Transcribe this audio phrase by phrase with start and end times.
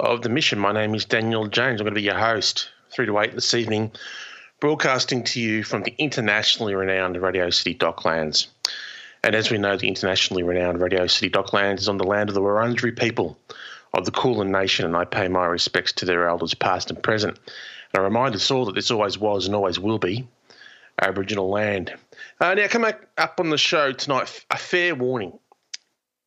[0.00, 0.58] of the mission.
[0.58, 1.80] My name is Daniel James.
[1.80, 3.92] I'm going to be your host, 3 to 8 this evening,
[4.58, 8.46] broadcasting to you from the internationally renowned Radio City Docklands.
[9.22, 12.34] And as we know, the internationally renowned Radio City Docklands is on the land of
[12.34, 13.38] the Wurundjeri people
[13.92, 17.38] of the Kulin Nation, and I pay my respects to their elders, past and present.
[17.92, 20.26] And I remind us all that this always was and always will be
[21.02, 21.94] Aboriginal land.
[22.40, 25.38] Uh, now, come up on the show tonight, a fair warning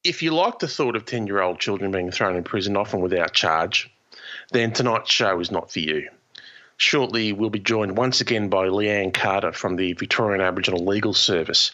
[0.04, 3.02] if you like the thought of 10 year old children being thrown in prison, often
[3.02, 3.90] without charge,
[4.52, 6.10] then tonight's show is not for you.
[6.78, 11.72] Shortly, we'll be joined once again by Lee-Anne Carter from the Victorian Aboriginal Legal Service.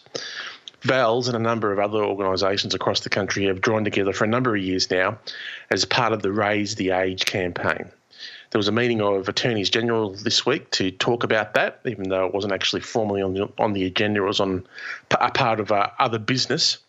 [0.81, 4.29] VALS and a number of other organisations across the country have joined together for a
[4.29, 5.17] number of years now
[5.71, 7.89] as part of the Raise the Age campaign.
[8.51, 12.25] There was a meeting of attorneys general this week to talk about that, even though
[12.25, 14.65] it wasn't actually formally on the, on the agenda, it was on
[15.11, 16.79] a part of uh, other business.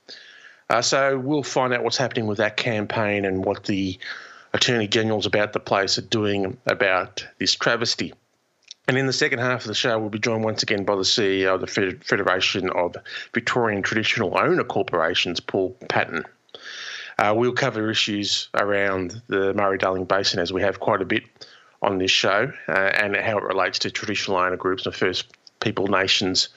[0.70, 3.98] Uh, so we'll find out what's happening with that campaign and what the
[4.52, 8.14] attorney generals about the place are doing about this travesty.
[8.86, 11.02] And in the second half of the show, we'll be joined once again by the
[11.02, 11.66] CEO of the
[12.04, 12.96] Federation of
[13.34, 16.24] Victorian Traditional Owner Corporations, Paul Patton.
[17.18, 21.24] Uh, we'll cover issues around the Murray Darling Basin, as we have quite a bit
[21.82, 25.88] on this show, uh, and how it relates to traditional owner groups and First People
[25.88, 26.48] nations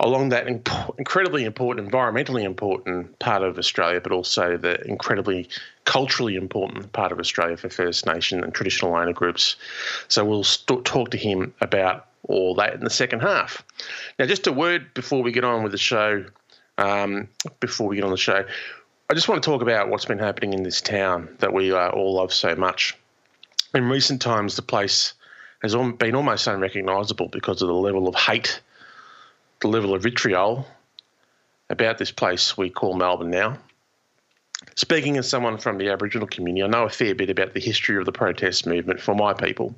[0.00, 5.48] along that imp- incredibly important, environmentally important part of Australia, but also the incredibly
[5.84, 9.56] culturally important part of Australia for First Nation and traditional owner groups.
[10.08, 13.62] So we'll st- talk to him about all that in the second half.
[14.18, 16.24] Now, just a word before we get on with the show.
[16.78, 17.28] Um,
[17.58, 18.42] before we get on the show,
[19.10, 21.90] I just want to talk about what's been happening in this town that we uh,
[21.90, 22.96] all love so much.
[23.74, 25.12] In recent times, the place
[25.60, 28.62] has been almost unrecognisable because of the level of hate
[29.60, 30.66] the level of vitriol
[31.68, 33.58] about this place we call Melbourne now.
[34.74, 37.96] Speaking as someone from the Aboriginal community, I know a fair bit about the history
[37.96, 39.74] of the protest movement for my people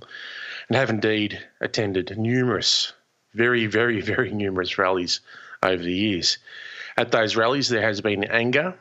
[0.68, 2.92] and have indeed attended numerous,
[3.34, 5.20] very, very, very numerous rallies
[5.62, 6.38] over the years.
[6.96, 8.74] At those rallies, there has been anger,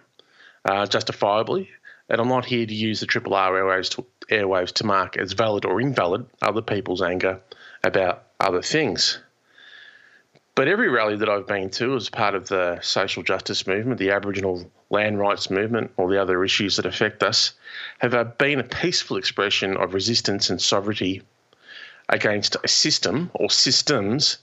[0.65, 1.69] uh, justifiably,
[2.09, 5.33] and I'm not here to use the Triple R airwaves to, airwaves to mark as
[5.33, 7.39] valid or invalid other people's anger
[7.83, 9.19] about other things.
[10.53, 14.11] But every rally that I've been to as part of the social justice movement, the
[14.11, 17.53] Aboriginal land rights movement, or the other issues that affect us,
[17.99, 21.21] have uh, been a peaceful expression of resistance and sovereignty
[22.09, 24.39] against a system or systems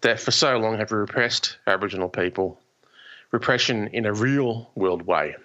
[0.00, 2.60] that for so long have repressed Aboriginal people.
[3.30, 5.36] Repression in a real world way.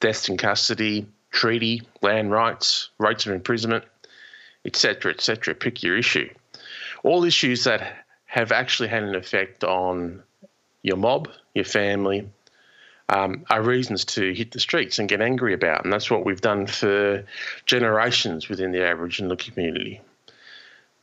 [0.00, 3.84] Deaths in custody, treaty, land rights, rates of imprisonment,
[4.64, 5.54] etc., etc.
[5.54, 6.28] Pick your issue.
[7.02, 8.01] All issues that
[8.32, 10.22] have actually had an effect on
[10.82, 12.26] your mob, your family,
[13.10, 15.84] um, are reasons to hit the streets and get angry about.
[15.84, 17.26] And that's what we've done for
[17.66, 20.00] generations within the Aboriginal community.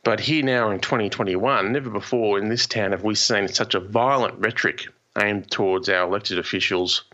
[0.02, 3.80] But here now in 2021, never before in this town have we seen such a
[3.80, 7.04] violent rhetoric aimed towards our elected officials,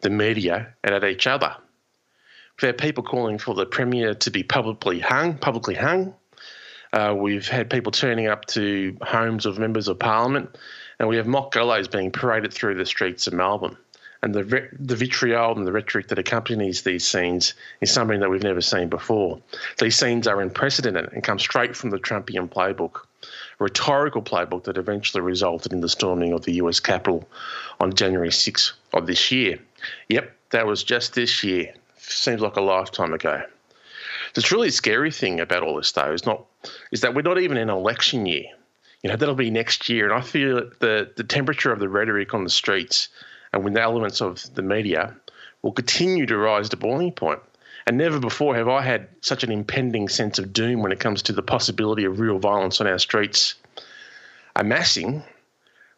[0.00, 1.54] the media, and at each other.
[2.60, 6.16] We've had people calling for the Premier to be publicly hung, publicly hung,
[6.92, 10.56] uh, we've had people turning up to homes of members of parliament,
[10.98, 13.76] and we have mock gallows being paraded through the streets of Melbourne.
[14.24, 18.42] And the, the vitriol and the rhetoric that accompanies these scenes is something that we've
[18.42, 19.40] never seen before.
[19.80, 23.00] These scenes are unprecedented and come straight from the Trumpian playbook,
[23.58, 27.28] a rhetorical playbook that eventually resulted in the storming of the US Capitol
[27.80, 29.58] on January 6th of this year.
[30.08, 31.74] Yep, that was just this year.
[31.96, 33.42] Seems like a lifetime ago.
[34.34, 36.44] The truly scary thing about all this, though, is not
[36.90, 38.44] is that we're not even in election year.
[39.02, 41.88] You know, that'll be next year, and I feel that the the temperature of the
[41.88, 43.08] rhetoric on the streets
[43.52, 45.14] and with the elements of the media
[45.62, 47.40] will continue to rise to boiling point.
[47.86, 51.22] And never before have I had such an impending sense of doom when it comes
[51.22, 53.56] to the possibility of real violence on our streets
[54.54, 55.22] amassing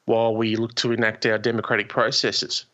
[0.06, 2.64] while we look to enact our democratic processes.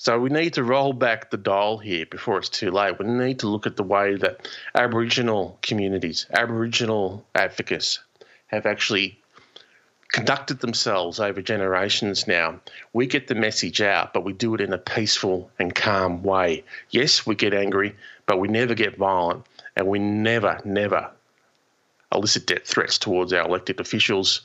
[0.00, 3.00] So we need to roll back the dial here before it's too late.
[3.00, 7.98] We need to look at the way that Aboriginal communities, Aboriginal advocates
[8.46, 9.18] have actually
[10.12, 12.60] conducted themselves over generations now.
[12.92, 16.62] We get the message out, but we do it in a peaceful and calm way.
[16.90, 21.10] Yes, we get angry, but we never get violent and we never, never
[22.14, 24.42] elicit death threats towards our elected officials,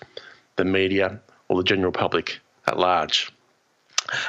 [0.56, 3.32] the media, or the general public at large.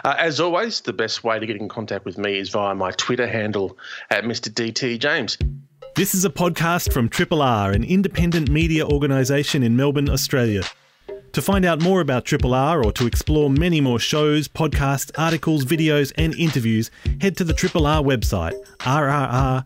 [0.04, 2.90] Uh, as always, the best way to get in contact with me is via my
[2.92, 3.76] Twitter handle
[4.10, 4.48] at Mr.
[4.52, 5.38] DT James.
[5.96, 10.62] This is a podcast from Triple R, an independent media organisation in Melbourne, Australia.
[11.32, 15.64] To find out more about Triple R or to explore many more shows, podcasts, articles,
[15.64, 16.90] videos, and interviews,
[17.20, 19.64] head to the Triple R website, rrr.org.au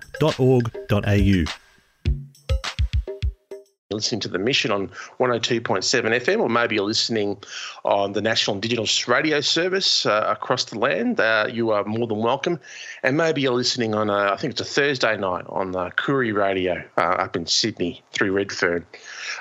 [3.90, 4.87] listening to the mission on
[5.19, 7.38] 102.7 FM, or maybe you're listening
[7.87, 12.19] on the National Indigenous Radio Service uh, across the land, uh, you are more than
[12.19, 12.61] welcome.
[13.02, 16.35] And maybe you're listening on, a, I think it's a Thursday night on the Koori
[16.35, 18.85] Radio uh, up in Sydney through Redfern.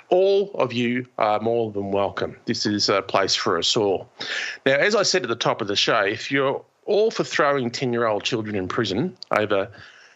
[0.07, 2.37] All of you are more than welcome.
[2.45, 4.07] This is a place for us all.
[4.65, 7.69] Now, as I said at the top of the show, if you're all for throwing
[7.69, 9.69] 10 year old children in prison over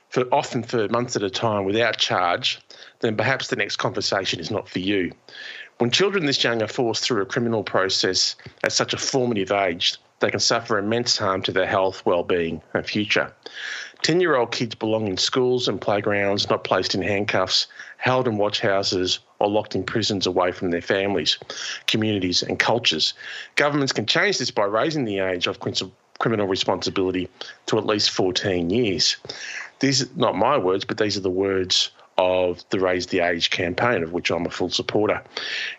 [0.07, 2.62] for often for months at a time without charge,
[3.01, 5.12] then perhaps the next conversation is not for you.
[5.80, 9.98] When children this young are forced through a criminal process at such a formative age,
[10.19, 13.33] they can suffer immense harm to their health, well-being, and future.
[14.03, 17.68] 10-year-old kids belong in schools and playgrounds, not placed in handcuffs,
[17.98, 21.39] held in watch houses, or locked in prisons away from their families,
[21.88, 23.15] communities, and cultures.
[23.56, 25.59] Governments can change this by raising the age of
[26.19, 27.27] criminal responsibility
[27.65, 29.18] to at least 14 years.
[29.80, 33.50] These are not my words, but these are the words of the Raise the Age
[33.50, 35.22] campaign, of which I'm a full supporter.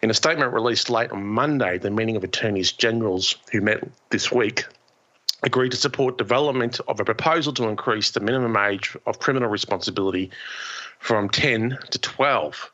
[0.03, 4.33] In a statement released late on Monday, the meeting of attorneys generals who met this
[4.33, 4.65] week
[5.43, 10.31] agreed to support development of a proposal to increase the minimum age of criminal responsibility
[10.99, 12.73] from 10 to 12,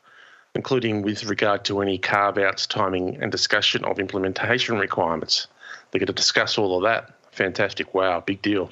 [0.55, 5.47] including with regard to any carve outs, timing, and discussion of implementation requirements.
[5.91, 7.93] They're going to discuss all of that fantastic.
[7.93, 8.69] Wow, big deal.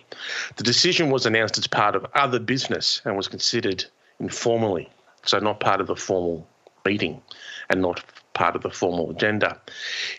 [0.58, 3.86] The decision was announced as part of other business and was considered
[4.20, 4.90] informally,
[5.24, 6.48] so not part of the formal
[6.86, 7.22] meeting
[7.70, 8.04] and not
[8.34, 9.60] part of the formal agenda.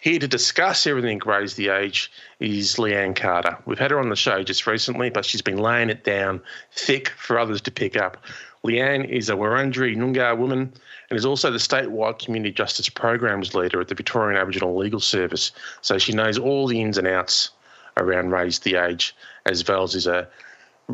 [0.01, 2.11] Here to discuss everything raise the age
[2.41, 3.57] is Lee-Anne Carter.
[3.65, 6.41] We've had her on the show just recently, but she's been laying it down
[6.73, 8.17] thick for others to pick up.
[8.65, 10.73] Lee-Anne is a Wiradjuri Noongar woman
[11.09, 15.53] and is also the statewide community justice programs leader at the Victorian Aboriginal Legal Service.
[15.81, 17.51] So she knows all the ins and outs
[17.97, 19.15] around Raise the Age,
[19.47, 20.29] as VALS is a,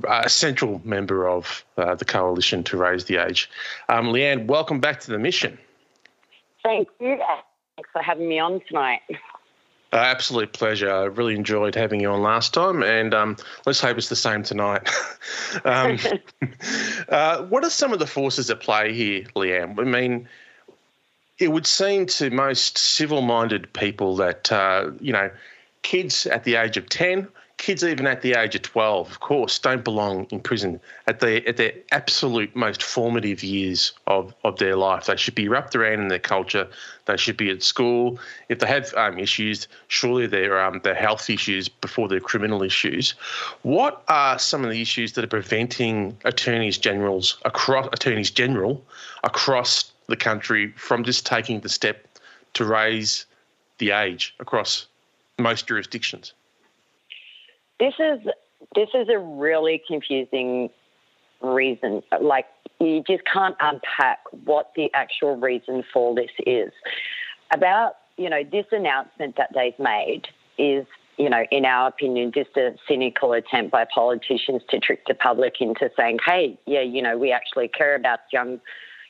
[0.09, 3.49] a central member of uh, the coalition to raise the age.
[3.89, 5.59] Um, Lee-Anne, welcome back to the mission.
[6.63, 7.19] Thank you.
[7.77, 9.01] Thanks for having me on tonight.
[9.93, 10.91] Uh, absolute pleasure.
[10.91, 14.43] I really enjoyed having you on last time, and um, let's hope it's the same
[14.43, 14.91] tonight.
[15.65, 15.99] um,
[17.09, 19.79] uh, what are some of the forces at play here, Lee-Anne?
[19.79, 20.29] I mean,
[21.39, 25.31] it would seem to most civil minded people that, uh, you know,
[25.83, 27.29] kids at the age of 10,
[27.65, 31.43] kids even at the age of 12, of course, don't belong in prison at the
[31.49, 35.07] at their absolute most formative years of, of their life.
[35.07, 36.69] They should be wrapped around in their culture.
[37.07, 38.19] They should be at school.
[38.51, 43.13] If they have um, issues, surely they're um, they're health issues before they're criminal issues.
[43.63, 48.85] What are some of the issues that are preventing attorneys generals across attorneys general
[49.23, 52.07] across the country from just taking the step
[52.53, 53.25] to raise
[53.79, 54.87] the age across
[55.39, 56.35] most jurisdictions?
[57.79, 58.21] This is
[58.75, 60.71] this is a really confusing
[61.43, 62.03] reason.
[62.21, 62.47] Like
[62.81, 66.73] you just can't unpack what the actual reason for this is.
[67.53, 70.23] About you know this announcement that they've made
[70.59, 75.15] is you know, in our opinion, just a cynical attempt by politicians to trick the
[75.15, 78.61] public into saying, "Hey, yeah, you know, we actually care about young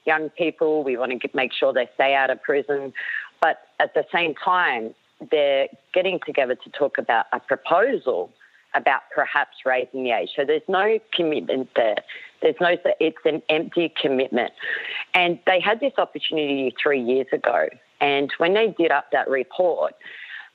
[0.05, 0.85] young people.
[0.85, 2.93] We want to make sure they stay out of prison."
[3.41, 4.95] But at the same time,
[5.31, 8.31] they're getting together to talk about a proposal
[8.75, 10.31] about perhaps raising the age.
[10.37, 11.97] So there's no commitment there.
[12.43, 14.53] There's no, it's an empty commitment.
[15.15, 17.69] And they had this opportunity three years ago.
[18.01, 19.95] And when they did up that report,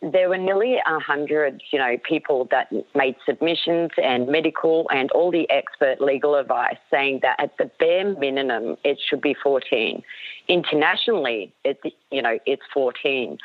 [0.01, 5.49] there were nearly 100, you know, people that made submissions and medical and all the
[5.49, 10.01] expert legal advice saying that at the bare minimum, it should be 14.
[10.47, 11.79] Internationally, it,
[12.11, 13.37] you know, it's 14.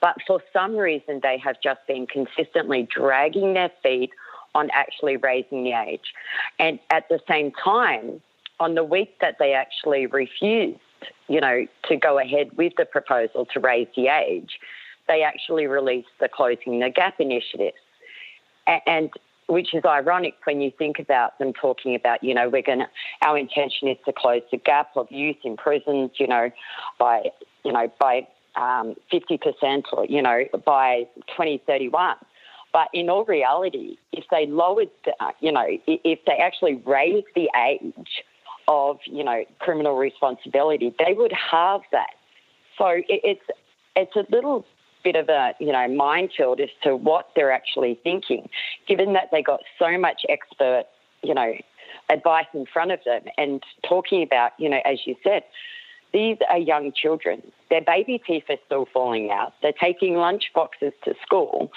[0.00, 4.10] But for some reason, they have just been consistently dragging their feet
[4.54, 6.14] on actually raising the age.
[6.58, 8.20] And at the same time,
[8.58, 10.80] on the week that they actually refused,
[11.28, 14.58] you know, to go ahead with the proposal to raise the age,
[15.08, 17.74] they actually released the Closing the Gap initiative.
[18.86, 19.10] And
[19.48, 22.88] which is ironic when you think about them talking about, you know, we're going to,
[23.22, 26.50] our intention is to close the gap of youth in prisons, you know,
[26.98, 27.22] by,
[27.64, 28.26] you know, by
[28.60, 32.16] um, 50% or, you know, by 2031.
[32.72, 37.48] But in all reality, if they lowered, the, you know, if they actually raised the
[37.56, 38.22] age
[38.68, 42.10] of, you know, criminal responsibility, they would have that.
[42.78, 43.42] So it's
[43.96, 44.64] it's a little
[45.02, 48.48] bit of a you know minefield as to what they're actually thinking,
[48.86, 50.84] given that they got so much expert
[51.22, 51.52] you know
[52.08, 55.42] advice in front of them and talking about you know as you said.
[56.12, 57.42] These are young children.
[57.68, 59.54] Their baby teeth are still falling out.
[59.62, 61.70] They're taking lunch boxes to school.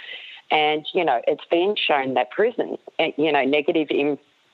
[0.51, 3.89] And, you know, it's been shown that prison, eh, you know, negative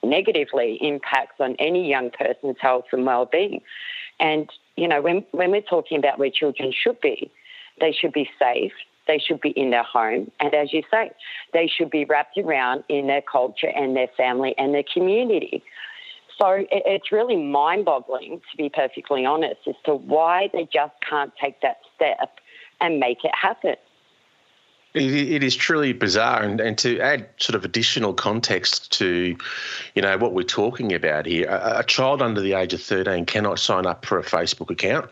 [0.01, 3.61] negatively impacts on any young person's health and well-being.
[4.19, 7.29] And, you know, when, when we're talking about where children should be,
[7.81, 8.71] they should be safe.
[9.07, 10.31] They should be in their home.
[10.39, 11.11] And as you say,
[11.51, 15.63] they should be wrapped around in their culture and their family and their community.
[16.39, 21.33] So it's really mind boggling, to be perfectly honest, as to why they just can't
[21.35, 22.39] take that step
[22.79, 23.75] and make it happen.
[24.93, 29.35] It, is truly bizarre, and, and to add sort of additional context to,
[29.93, 33.25] you know, what we're talking about here, a, a child under the age of thirteen
[33.25, 35.11] cannot sign up for a Facebook account.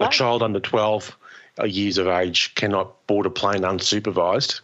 [0.00, 1.16] A child under twelve
[1.64, 4.62] years of age cannot board a plane unsupervised.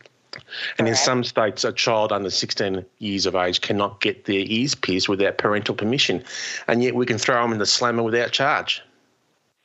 [0.79, 4.75] And in some states, a child under 16 years of age cannot get their ears
[4.75, 6.23] pierced without parental permission.
[6.67, 8.83] And yet we can throw them in the slammer without charge.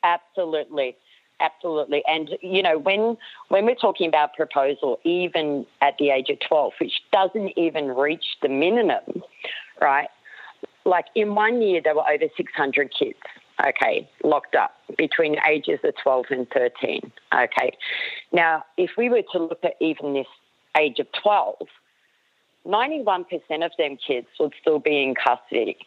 [0.03, 0.96] Absolutely.
[1.39, 2.03] Absolutely.
[2.08, 3.17] And, you know, when,
[3.50, 8.25] when we're talking about proposal, even at the age of 12, which doesn't even reach
[8.41, 9.24] the minimum,
[9.82, 10.08] right?
[10.86, 13.17] Like in one year, there were over 600 kids
[13.65, 17.12] okay, locked up between ages of 12 and 13.
[17.34, 17.72] Okay.
[18.32, 20.27] Now, if we were to look at even this
[20.77, 21.56] age of 12,
[22.65, 23.25] 91%
[23.65, 25.77] of them kids would still be in custody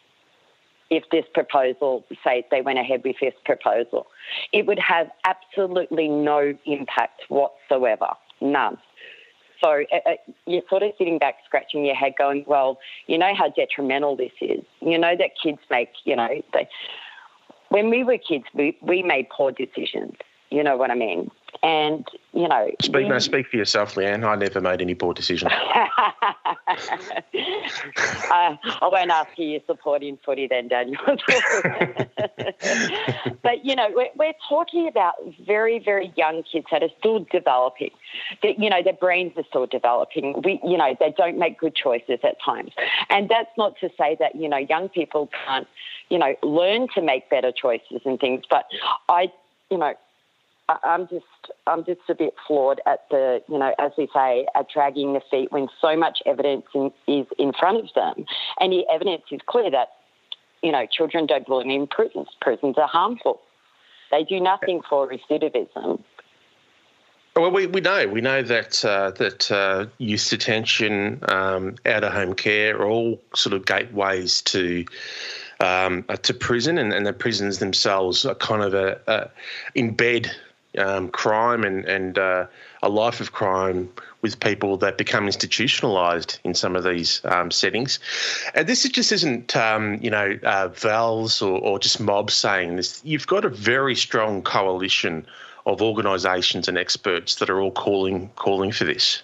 [0.89, 4.07] if this proposal, say, they went ahead with this proposal.
[4.53, 8.09] It would have absolutely no impact whatsoever,
[8.41, 8.77] none.
[9.61, 10.13] So uh, uh,
[10.45, 12.77] you're sort of sitting back, scratching your head, going, "Well,
[13.07, 14.63] you know how detrimental this is.
[14.81, 16.69] You know that kids make, you know, they,
[17.69, 20.13] when we were kids, we, we made poor decisions.
[20.51, 21.31] You know what I mean?
[21.63, 22.69] And, you know.
[22.81, 24.23] Speak, no, speak for yourself, Lee-Anne.
[24.23, 25.51] I never made any poor decisions.
[25.51, 25.75] uh,
[28.31, 31.01] I won't ask you your support in footy then, Daniel.
[33.41, 37.91] but, you know, we're, we're talking about very, very young kids that are still developing.
[38.43, 40.41] That, you know, their brains are still developing.
[40.43, 42.71] We, you know, they don't make good choices at times.
[43.09, 45.67] And that's not to say that, you know, young people can't,
[46.09, 48.43] you know, learn to make better choices and things.
[48.49, 48.65] But
[49.09, 49.31] I,
[49.71, 49.93] you know,
[50.69, 51.25] I'm just
[51.65, 55.21] I'm just a bit flawed at the you know as we say at dragging the
[55.31, 58.25] feet when so much evidence in, is in front of them,
[58.59, 59.89] and the evidence is clear that
[60.61, 62.27] you know children don't belong in prisons.
[62.41, 63.39] Prisons are harmful.
[64.11, 66.01] They do nothing for recidivism.
[67.35, 72.11] Well, we, we know we know that uh, that uh, youth detention, um, out of
[72.11, 74.85] home care, are all sort of gateways to
[75.59, 79.29] um, uh, to prison, and, and the prisons themselves are kind of a, a
[79.79, 80.29] embed
[80.77, 82.45] um, crime and, and uh,
[82.81, 83.89] a life of crime
[84.21, 87.99] with people that become institutionalized in some of these um, settings.
[88.53, 93.01] And this just isn't, um, you know, uh, VALS or, or just mobs saying this.
[93.03, 95.25] You've got a very strong coalition
[95.65, 99.21] of organisations and experts that are all calling calling for this.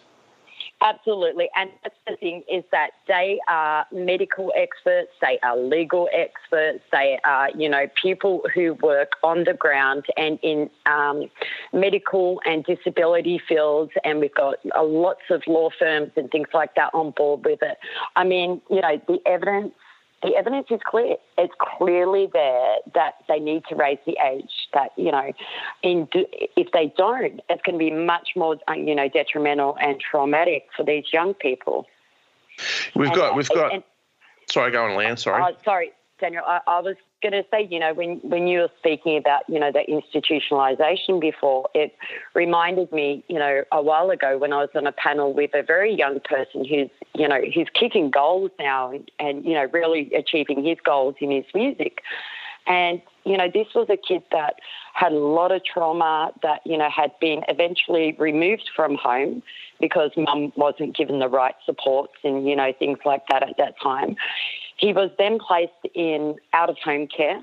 [0.83, 1.49] Absolutely.
[1.55, 7.17] And that's the thing is that they are medical experts, they are legal experts, they
[7.23, 11.29] are, you know, people who work on the ground and in um,
[11.71, 13.91] medical and disability fields.
[14.03, 17.59] And we've got uh, lots of law firms and things like that on board with
[17.61, 17.77] it.
[18.17, 19.73] I mean, you know, the evidence
[20.23, 21.17] the evidence is clear.
[21.37, 24.51] It's clearly there that they need to raise the age.
[24.73, 25.33] That you know,
[25.83, 29.99] in if they don't, it's going to be much more uh, you know detrimental and
[29.99, 31.85] traumatic for these young people.
[32.95, 33.73] We've and, got we've got.
[33.73, 33.83] And,
[34.49, 35.17] sorry, go on, Lan.
[35.17, 35.41] Sorry.
[35.41, 36.43] Uh, sorry, Daniel.
[36.45, 39.59] I, I was going to say, you know, when, when you were speaking about, you
[39.59, 41.95] know, the institutionalization before, it
[42.35, 45.63] reminded me, you know, a while ago when I was on a panel with a
[45.63, 50.13] very young person who's, you know, who's kicking goals now and, and you know, really
[50.13, 52.01] achieving his goals in his music.
[52.67, 54.55] And, you know, this was a kid that
[54.93, 59.41] had a lot of trauma, that, you know, had been eventually removed from home
[59.79, 63.75] because mum wasn't given the right supports and, you know, things like that at that
[63.81, 64.15] time.
[64.83, 67.41] He was then placed in out of home care,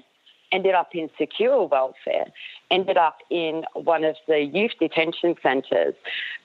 [0.52, 2.26] ended up in secure welfare,
[2.70, 5.94] ended up in one of the youth detention centres.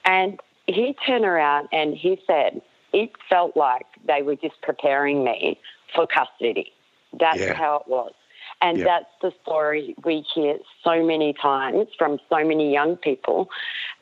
[0.06, 2.62] And he turned around and he said,
[2.94, 5.60] it felt like they were just preparing me
[5.94, 6.72] for custody.
[7.20, 7.52] That's yeah.
[7.52, 8.14] how it was.
[8.62, 8.84] And yeah.
[8.84, 13.50] that's the story we hear so many times from so many young people.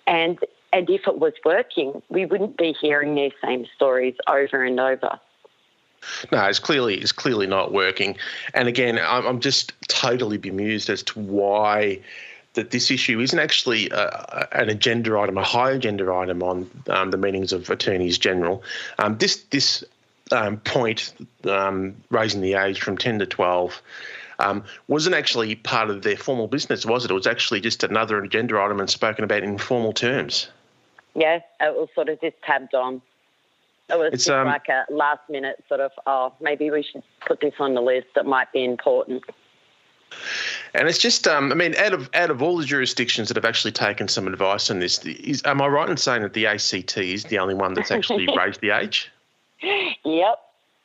[0.06, 0.38] And
[0.72, 5.18] and if it was working, we wouldn't be hearing these same stories over and over.
[6.32, 8.16] No, it's clearly it's clearly not working.
[8.52, 12.00] And again, I'm, I'm just totally bemused as to why
[12.54, 17.10] that this issue isn't actually uh, an agenda item, a high agenda item on um,
[17.10, 18.62] the meetings of attorneys general.
[18.98, 19.84] Um, this this
[20.32, 21.12] um, point,
[21.44, 23.80] um, raising the age from 10 to 12,
[24.38, 27.10] um, wasn't actually part of their formal business, was it?
[27.10, 30.48] It was actually just another agenda item and spoken about in formal terms.
[31.14, 33.00] Yeah, it was sort of just tabbed on.
[33.90, 37.02] It was it's, just um, like a last minute sort of, oh, maybe we should
[37.26, 39.22] put this on the list that might be important.
[40.74, 43.44] And it's just, um, I mean, out of out of all the jurisdictions that have
[43.44, 46.96] actually taken some advice on this, is, am I right in saying that the ACT
[46.98, 49.10] is the only one that's actually raised the age?
[49.60, 50.38] Yep,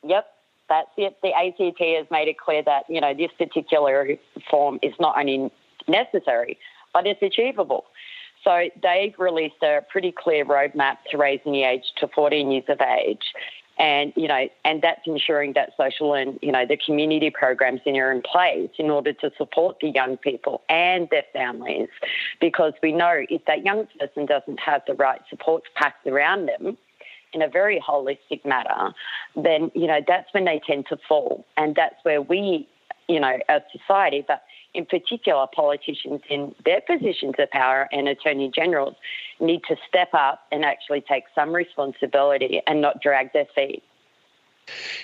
[0.04, 0.26] yep.
[0.68, 1.16] That's it.
[1.22, 4.16] The ACT has made it clear that you know this particular
[4.48, 5.50] form is not only
[5.88, 6.58] necessary,
[6.92, 7.84] but it's achievable.
[8.44, 12.80] So they've released a pretty clear roadmap to raising the age to 14 years of
[12.80, 13.32] age.
[13.78, 18.12] And, you know, and that's ensuring that social and, you know, the community programs are
[18.12, 21.88] in place in order to support the young people and their families.
[22.40, 26.76] Because we know if that young person doesn't have the right supports packed around them,
[27.32, 28.92] in a very holistic manner,
[29.36, 31.46] then, you know, that's when they tend to fall.
[31.56, 32.68] And that's where we,
[33.08, 34.42] you know, as society, but
[34.74, 38.94] in particular politicians in their positions of power and attorney generals
[39.40, 43.82] need to step up and actually take some responsibility and not drag their feet.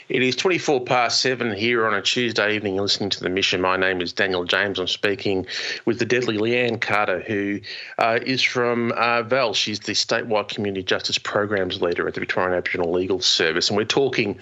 [0.09, 2.77] It is 24 past seven here on a Tuesday evening.
[2.77, 3.61] You're listening to The Mission.
[3.61, 4.79] My name is Daniel James.
[4.79, 5.47] I'm speaking
[5.85, 7.61] with the deadly Lee-Anne Carter, who
[7.99, 9.53] uh, is from uh, VAL.
[9.55, 13.69] She's the statewide community justice programs leader at the Victorian Aboriginal Legal Service.
[13.69, 14.39] And we're talking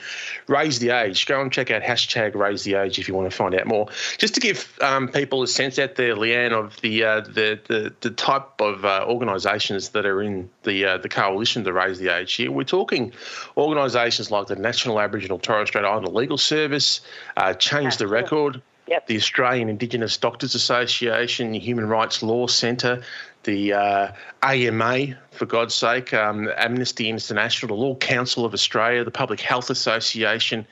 [0.49, 1.25] raise the age.
[1.25, 3.88] Go and check out hashtag raise the age if you want to find out more.
[4.19, 7.95] Just to give um, people a sense out there, Lee-Anne, of the uh, the, the,
[8.02, 12.14] the type of uh, organisations that are in the uh, the coalition to raise the
[12.14, 12.52] age here.
[12.52, 13.14] We're talking
[13.57, 17.00] organisations like the National Aboriginal Torres Strait Islander Legal Service,
[17.37, 19.06] uh, Change the Record, yep.
[19.06, 23.02] the Australian Indigenous Doctors Association, the Human Rights Law Centre,
[23.45, 24.12] the uh,
[24.43, 29.71] AMA, for God's sake, um, Amnesty International, the Law Council of Australia, the Public Health
[29.71, 30.67] Association,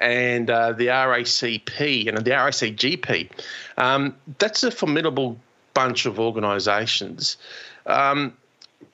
[0.00, 3.30] and uh, the RACP and the RACGP.
[3.78, 5.38] Um, that's a formidable
[5.74, 7.36] bunch of organisations.
[7.86, 8.32] Um,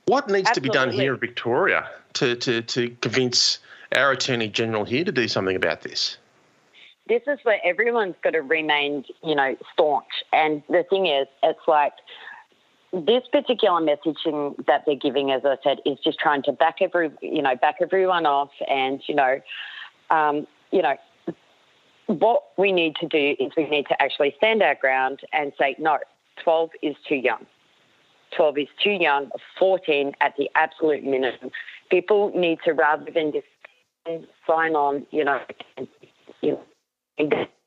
[0.07, 0.55] what needs Absolutely.
[0.55, 3.59] to be done here in Victoria to, to, to convince
[3.97, 6.19] our Attorney General here to do something about this?
[7.09, 10.07] This is where everyone's got to remain, you know, staunch.
[10.33, 11.95] And the thing is, it's like
[12.93, 17.11] this particular messaging that they're giving, as I said, is just trying to back every,
[17.21, 19.41] you know, back everyone off, and you know,
[20.11, 20.97] um, you know,
[22.07, 25.77] what we need to do is we need to actually stand our ground and say
[25.79, 25.99] no.
[26.43, 27.47] 12 is too young.
[28.37, 31.51] 12 is too young, 14 at the absolute minimum.
[31.91, 33.47] People need to, rather than just
[34.47, 35.41] sign on, you know,
[36.41, 36.63] you know,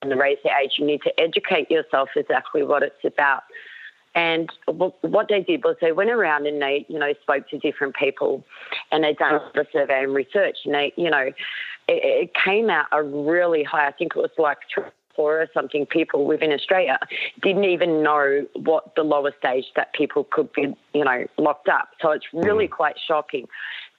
[0.01, 3.43] and the raise the age, you need to educate yourself exactly what it's about.
[4.15, 7.95] And what they did was they went around and they, you know, spoke to different
[7.95, 8.43] people,
[8.91, 11.35] and they done the survey and research, and they, you know, it,
[11.87, 13.87] it came out a really high.
[13.87, 14.83] I think it was like three,
[15.15, 16.97] four or something, people within Australia
[17.41, 21.89] didn't even know what the lowest age that people could be, you know, locked up.
[22.01, 22.71] So it's really mm.
[22.71, 23.47] quite shocking.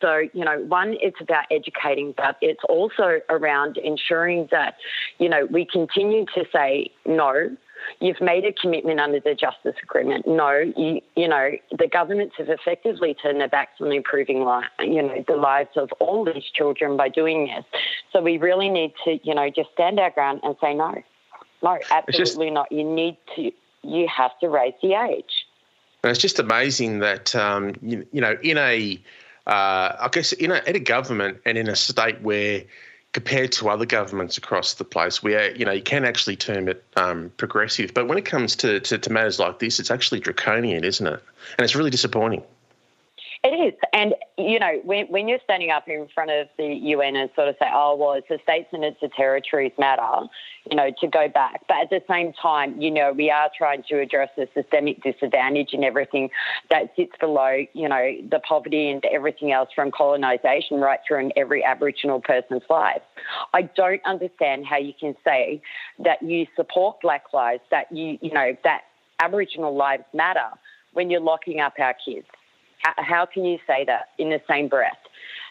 [0.04, 4.76] So, you know, one, it's about educating, but it's also around ensuring that,
[5.18, 7.56] you know, we continue to say no.
[8.00, 10.26] You've made a commitment under the Justice Agreement.
[10.28, 15.00] No, you, you know, the governments have effectively turned their backs on improving, life, you
[15.00, 17.64] know, the lives of all these children by doing this.
[18.12, 21.02] So we really need to, you know, just stand our ground and say no.
[21.62, 22.70] No, absolutely just, not.
[22.70, 23.50] You need to,
[23.82, 25.46] you have to raise the age.
[26.02, 29.00] And it's just amazing that, um, you, you know, in a,
[29.46, 32.64] uh, I guess in a, in a government and in a state where
[33.12, 36.85] compared to other governments across the place, where you know you can actually term it
[36.96, 40.85] um, progressive, but when it comes to, to, to matters like this, it's actually draconian,
[40.85, 41.22] isn't it?
[41.57, 42.42] And it's really disappointing.
[43.44, 43.78] It is.
[43.92, 47.48] And, you know, when, when you're standing up in front of the UN and sort
[47.48, 50.26] of say, oh, well, it's the states and it's the territories matter,
[50.70, 51.61] you know, to go back.
[51.68, 55.74] But at the same time, you know, we are trying to address the systemic disadvantage
[55.74, 56.30] and everything
[56.70, 61.33] that sits below, you know, the poverty and everything else from colonisation right through in
[61.37, 63.02] every Aboriginal person's life.
[63.52, 65.61] I don't understand how you can say
[65.98, 68.85] that you support Black lives, that you, you know, that
[69.20, 70.48] Aboriginal lives matter
[70.94, 72.26] when you're locking up our kids
[72.97, 74.99] how can you say that in the same breath?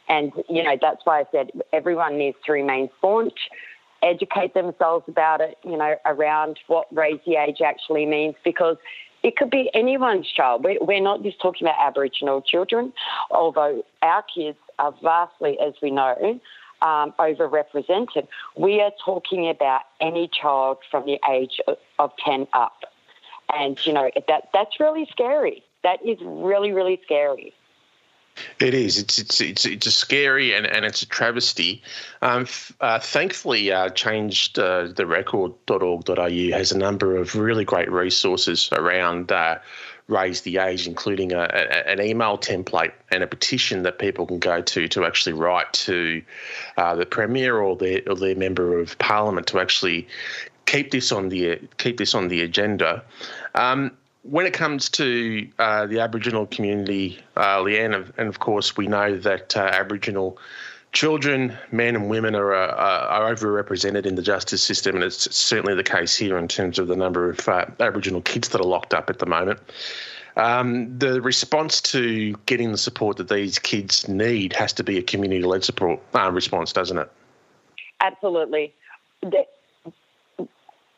[0.10, 3.50] And, you know, that's why I said everyone needs to remain staunch,
[4.02, 8.78] educate themselves about it, you know, around what raise the age actually means, because
[9.24, 10.65] it could be anyone's child.
[10.82, 12.91] We're not just talking about Aboriginal children,
[13.32, 16.39] although our kids are vastly, as we know,
[16.82, 18.28] um, overrepresented.
[18.58, 22.84] We are talking about any child from the age of, of 10 up.
[23.56, 25.63] And, you know, that that's really scary.
[25.84, 27.54] That is really, really scary.
[28.60, 28.98] It is.
[28.98, 31.84] It's it's it's it's a scary and, and it's a travesty.
[32.22, 32.48] Um,
[32.82, 39.32] uh, thankfully, uh, changed uh, the record.org.au has a number of really great resources around
[39.32, 39.60] uh,
[40.08, 44.39] raise the age, including a, a, an email template and a petition that people can
[44.39, 46.24] go to to actually write to
[46.78, 50.08] uh, the premier or their or their member of parliament to actually
[50.65, 53.04] keep this on the keep this on the agenda.
[53.54, 53.91] Um,
[54.23, 59.17] when it comes to uh, the Aboriginal community, uh, Lee-Anne, and of course we know
[59.17, 60.38] that uh, Aboriginal
[60.93, 65.75] children, men and women are, uh, are overrepresented in the justice system, and it's certainly
[65.75, 68.93] the case here in terms of the number of uh, Aboriginal kids that are locked
[68.93, 69.59] up at the moment.
[70.36, 75.03] Um, the response to getting the support that these kids need has to be a
[75.03, 77.12] community-led support uh, response, doesn't it?
[78.01, 78.73] Absolutely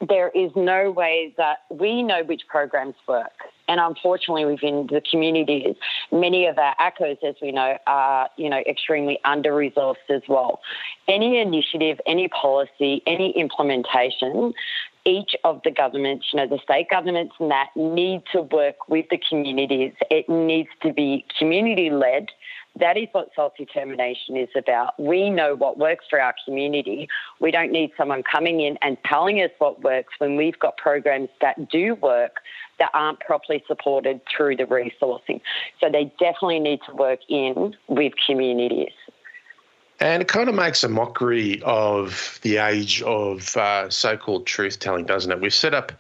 [0.02, 3.32] there is no way that we know which programs work.
[3.68, 5.76] And unfortunately, within the communities,
[6.12, 10.60] many of our ACCOs, as we know, are you know extremely under resourced as well.
[11.08, 14.54] Any initiative, any policy, any implementation,
[15.06, 19.06] each of the governments, you know, the state governments and that need to work with
[19.10, 19.94] the communities.
[20.12, 22.28] It needs to be community led
[22.80, 25.00] that is what self determination is about.
[25.00, 27.08] We know what works for our community.
[27.40, 31.30] We don't need someone coming in and telling us what works when we've got programs
[31.42, 32.38] that do work
[32.80, 35.40] that aren't properly supported through the resourcing.
[35.80, 38.92] So they definitely need to work in with communities.
[40.00, 44.80] And it kind of makes a mockery of the age of uh, so called truth
[44.80, 45.40] telling, doesn't it?
[45.40, 45.94] We've set up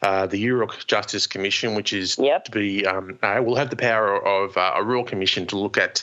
[0.00, 2.46] uh, the Yoorrook Justice Commission, which is yep.
[2.46, 5.76] to be, um, uh, will have the power of uh, a royal commission to look
[5.76, 6.02] at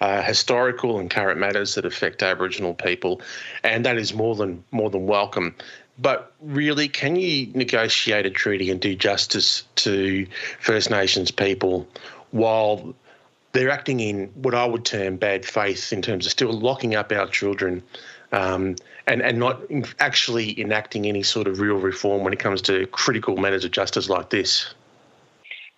[0.00, 3.20] uh, historical and current matters that affect Aboriginal people.
[3.64, 5.56] And that is more than, more than welcome.
[5.98, 10.26] But really, can you negotiate a treaty and do justice to
[10.60, 11.88] First Nations people
[12.30, 12.94] while
[13.54, 17.12] they're acting in what I would term bad faith in terms of still locking up
[17.12, 17.82] our children
[18.32, 18.74] um,
[19.06, 19.62] and, and not
[20.00, 24.08] actually enacting any sort of real reform when it comes to critical matters of justice
[24.08, 24.74] like this.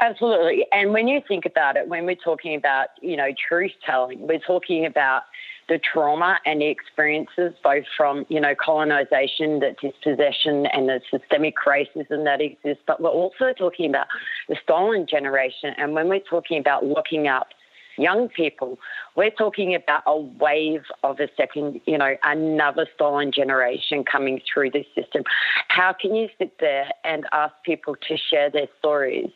[0.01, 0.67] Absolutely.
[0.73, 4.39] And when you think about it, when we're talking about, you know, truth telling, we're
[4.39, 5.25] talking about
[5.69, 11.57] the trauma and the experiences, both from, you know, colonisation, the dispossession and the systemic
[11.67, 14.07] racism that exists, but we're also talking about
[14.49, 15.75] the stolen generation.
[15.77, 17.49] And when we're talking about looking up
[17.97, 18.79] young people.
[19.15, 24.71] We're talking about a wave of a second, you know, another stolen generation coming through
[24.71, 25.23] this system.
[25.69, 29.31] How can you sit there and ask people to share their stories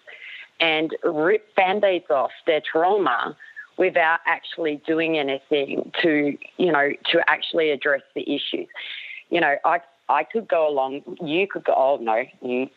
[0.61, 3.37] and rip band aids off their trauma?
[3.79, 8.69] Without actually doing anything to, you know, to actually address the issues.
[9.31, 11.03] You know, I I could go along.
[11.23, 11.73] You could go.
[11.75, 12.69] Oh no, you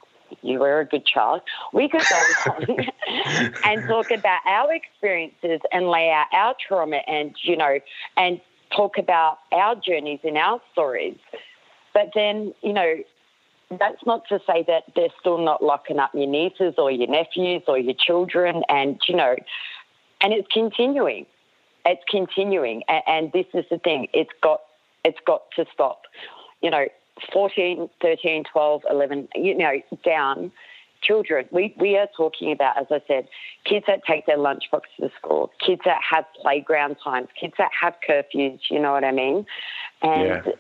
[0.42, 1.42] you were a good child.
[1.72, 7.36] We could go on and talk about our experiences and lay out our trauma and,
[7.42, 7.80] you know,
[8.18, 8.42] and
[8.76, 11.18] talk about our journeys and our stories.
[11.94, 12.96] But then, you know,
[13.70, 17.64] that's not to say that they're still not locking up your nieces or your nephews
[17.68, 19.36] or your children and, you know,
[20.22, 21.26] and it's continuing.
[21.86, 22.84] It's continuing.
[22.88, 24.08] And, and this is the thing.
[24.14, 24.62] It's got
[25.04, 26.04] it's got to stop.
[26.62, 26.86] You know,
[27.32, 29.74] 14, 13, 12, 11, you know,
[30.04, 30.52] down
[31.02, 31.46] children.
[31.52, 33.28] We, we are talking about, as I said,
[33.66, 37.94] kids that take their lunchbox to school, kids that have playground times, kids that have
[38.08, 39.46] curfews, you know what I mean?
[40.02, 40.52] And yeah.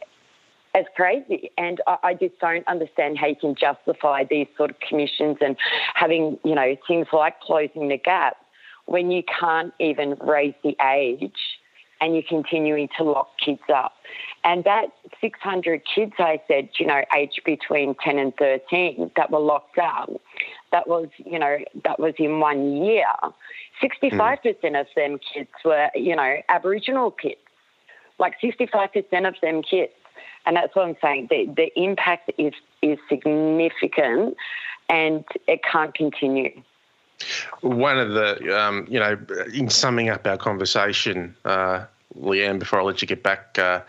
[0.76, 1.52] it's crazy.
[1.58, 5.56] And I, I just don't understand how you can justify these sort of commissions and
[5.96, 8.38] having, you know, things like closing the gap
[8.86, 11.32] when you can't even raise the age
[12.02, 13.94] and you're continuing to lock kids up.
[14.44, 14.88] And that
[15.22, 20.10] 600 kids, I said, you know, aged between 10 and 13 that were locked up,
[20.72, 23.06] that was, you know, that was in one year.
[23.82, 24.80] 65% mm.
[24.80, 27.40] of them kids were, you know, Aboriginal kids,
[28.20, 29.94] like 65% of them kids.
[30.46, 31.28] And that's what I'm saying.
[31.30, 34.36] The, the impact is, is significant
[34.90, 36.62] and it can't continue.
[37.62, 39.18] One of the, um, you know,
[39.54, 43.82] in summing up our conversation, uh, Lee-Anne, before I let you get back uh,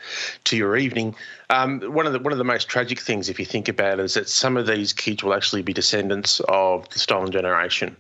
[0.44, 1.14] to your evening,
[1.51, 4.05] um, one of the one of the most tragic things, if you think about it,
[4.05, 7.94] is that some of these kids will actually be descendants of the stolen generation,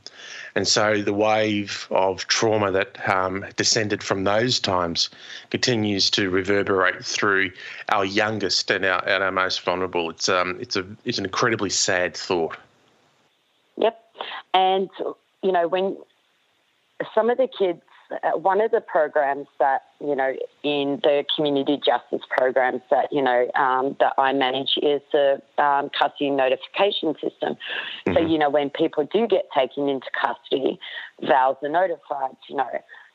[0.54, 5.10] and so the wave of trauma that um, descended from those times
[5.50, 7.50] continues to reverberate through
[7.90, 10.08] our youngest and our, and our most vulnerable.
[10.08, 12.56] It's um, it's a it's an incredibly sad thought.
[13.76, 14.00] Yep,
[14.54, 14.88] and
[15.44, 15.96] you know when
[17.14, 17.80] some of the kids
[18.10, 23.22] uh, one of the programs that you know in the community justice programs that you
[23.22, 27.56] know um, that I manage is the um, custody notification system.
[28.06, 28.14] Mm-hmm.
[28.14, 30.78] So you know when people do get taken into custody,
[31.22, 32.36] VALs are notified.
[32.48, 32.68] You know,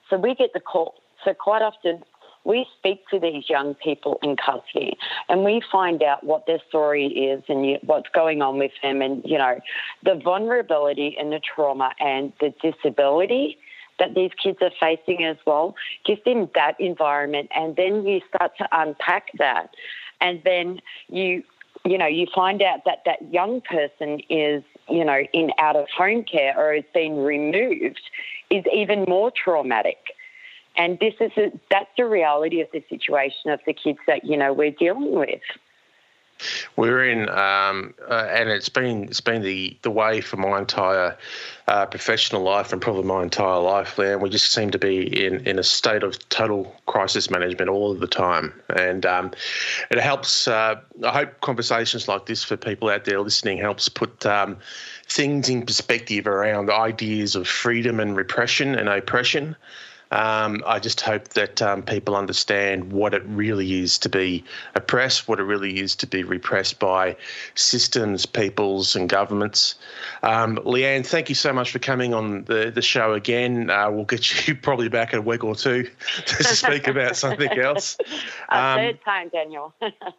[0.10, 0.96] so we get the call.
[1.24, 2.02] So quite often
[2.44, 4.98] we speak to these young people in custody
[5.28, 9.22] and we find out what their story is and what's going on with them and
[9.26, 9.60] you know
[10.04, 13.58] the vulnerability and the trauma and the disability
[14.00, 15.76] that these kids are facing as well,
[16.08, 17.50] just in that environment.
[17.56, 19.76] And then you start to unpack that.
[20.22, 21.44] And then you,
[21.86, 25.88] you know, you find out that that young person is, you know, in out of
[25.96, 28.02] home care or has been removed
[28.50, 29.98] is even more traumatic.
[30.80, 34.38] And this is a, that's the reality of the situation of the kids that, you
[34.38, 35.42] know, we're dealing with.
[36.78, 41.18] We're in, um, uh, and it's been it's been the, the way for my entire
[41.68, 44.00] uh, professional life and probably my entire life.
[44.00, 47.92] And we just seem to be in, in a state of total crisis management all
[47.92, 49.32] of the time, and um,
[49.92, 50.48] it helps.
[50.48, 54.56] Uh, I hope conversations like this for people out there listening helps put um,
[55.08, 59.58] things in perspective around ideas of freedom and repression and oppression.
[60.12, 64.44] Um, I just hope that um, people understand what it really is to be
[64.76, 67.16] oppressed, what it really is to be repressed by
[67.56, 69.76] systems, peoples, and governments.
[70.24, 73.70] Um, Lee-Anne, thank you so much for coming on the, the show again.
[73.70, 75.84] Uh, we'll get you probably back in a week or two
[76.26, 77.98] to speak about something else.
[78.50, 79.74] A third um, time, Daniel.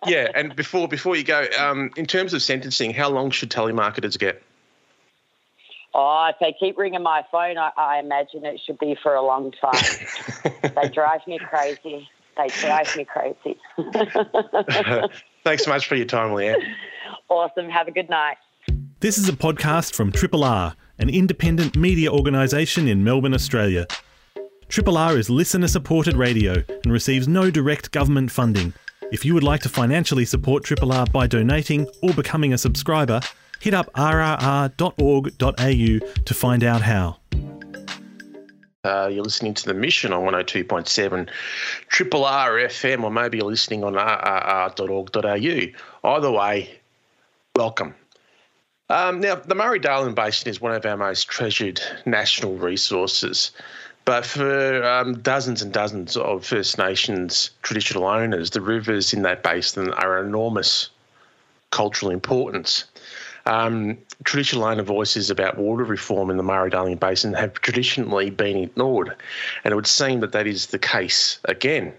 [0.07, 4.18] yeah, and before before you go, um, in terms of sentencing, how long should telemarketers
[4.18, 4.42] get?
[5.92, 9.22] Oh, if they keep ringing my phone, I, I imagine it should be for a
[9.22, 10.62] long time.
[10.62, 12.09] they drive me crazy.
[12.37, 13.59] They drive me crazy.
[15.44, 16.62] Thanks so much for your time, Lee-Anne.
[17.29, 17.68] Awesome.
[17.68, 18.37] Have a good night.
[19.00, 23.87] This is a podcast from Triple R, an independent media organisation in Melbourne, Australia.
[24.68, 28.72] Triple R is listener supported radio and receives no direct government funding.
[29.11, 33.20] If you would like to financially support Triple R by donating or becoming a subscriber,
[33.61, 34.73] hit up rrr.org.au
[36.25, 37.16] to find out how.
[38.83, 41.29] Uh, you're listening to the mission on 102.7
[41.88, 46.11] Triple R FM, or maybe you're listening on rrr.org.au.
[46.11, 46.70] Either way,
[47.55, 47.94] welcome.
[48.88, 53.53] Um, now, the Murray Darling Basin is one of our most treasured national resources.
[54.05, 59.42] But for um, dozens and dozens of First Nations traditional owners, the rivers in that
[59.42, 60.88] basin are enormous
[61.70, 62.85] cultural importance.
[63.50, 68.56] Um, traditional owner voices about water reform in the Murray Darling Basin have traditionally been
[68.56, 69.16] ignored,
[69.64, 71.92] and it would seem that that is the case again.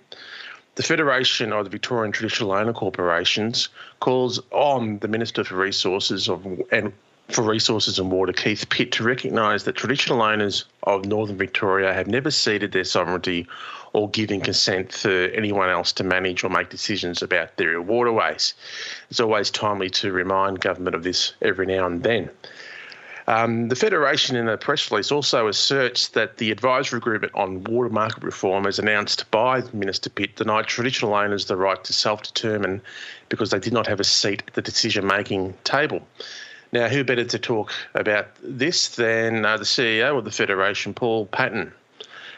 [0.76, 3.68] The Federation of the Victorian Traditional Owner Corporations
[4.00, 6.94] calls on the Minister for Resources of, and
[7.34, 12.08] for Resources and Water, Keith Pitt, to recognise that traditional owners of Northern Victoria have
[12.08, 13.48] never ceded their sovereignty
[13.94, 18.54] or given consent for anyone else to manage or make decisions about their waterways.
[19.10, 22.30] It's always timely to remind government of this every now and then.
[23.28, 27.90] Um, the Federation in a press release also asserts that the advisory agreement on water
[27.90, 32.82] market reform, as announced by Minister Pitt, denied traditional owners the right to self determine
[33.30, 36.02] because they did not have a seat at the decision making table.
[36.74, 41.26] Now, who better to talk about this than uh, the CEO of the Federation, Paul
[41.26, 41.74] Patton?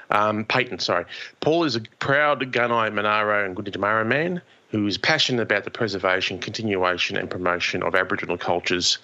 [0.10, 1.06] Um, Paton, sorry.
[1.39, 4.41] Paul is a proud Gunnai, Monaro, and Gunditjmara man
[4.74, 8.98] who is passionate about the preservation, continuation, and promotion of Aboriginal cultures.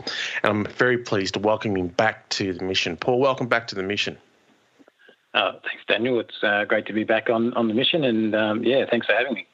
[0.43, 2.97] And I'm very pleased to welcome him back to the mission.
[2.97, 4.17] Paul, welcome back to the mission.
[5.35, 6.19] Oh, thanks, Daniel.
[6.19, 9.13] It's uh, great to be back on, on the mission, and um, yeah, thanks for
[9.13, 9.45] having me.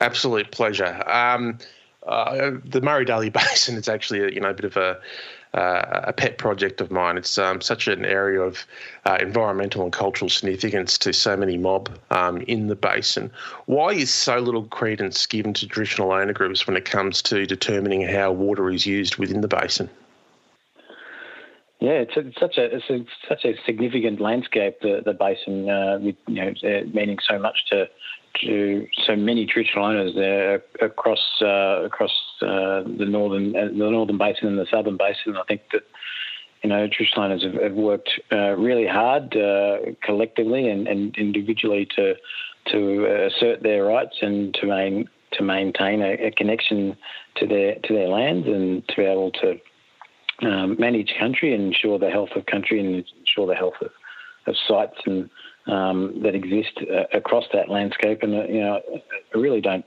[0.00, 1.00] Absolute pleasure.
[1.08, 1.58] Um,
[2.06, 4.98] uh, the Murray Darling Basin is actually a, you know a bit of a
[5.54, 7.16] uh, a pet project of mine.
[7.16, 8.66] It's um, such an area of
[9.06, 13.30] uh, environmental and cultural significance to so many mob um, in the basin.
[13.66, 18.02] Why is so little credence given to traditional owner groups when it comes to determining
[18.02, 19.88] how water is used within the basin?
[21.78, 25.68] Yeah, it's, a, it's such a it's a, such a significant landscape, the the basin,
[25.68, 27.88] uh, with you know meaning so much to
[28.42, 34.18] to so many traditional owners there across uh, across uh, the northern uh, the northern
[34.18, 35.36] basin and the southern basin.
[35.36, 35.82] I think that
[36.62, 41.86] you know traditional owners have, have worked uh, really hard uh, collectively and, and, individually
[41.96, 42.14] to
[42.72, 46.96] to assert their rights and to main, to maintain a, a, connection
[47.36, 49.58] to their to their lands and to be able to
[50.42, 53.90] um, manage country and ensure the health of country and ensure the health of,
[54.46, 55.30] of sites and
[55.66, 58.22] um, that exist uh, across that landscape.
[58.22, 58.80] And, uh, you know,
[59.34, 59.84] I really don't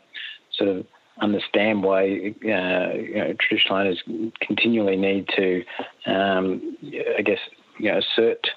[0.53, 0.85] sort of
[1.21, 4.03] understand why uh, you know, traditional owners
[4.41, 5.63] continually need to,
[6.05, 6.77] um,
[7.17, 7.39] I guess,
[7.79, 8.47] you know, assert